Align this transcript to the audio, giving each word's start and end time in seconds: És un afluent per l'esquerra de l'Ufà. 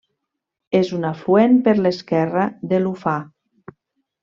És 0.79 0.89
un 0.99 1.05
afluent 1.09 1.53
per 1.67 1.75
l'esquerra 1.83 2.47
de 2.73 2.81
l'Ufà. 2.87 3.15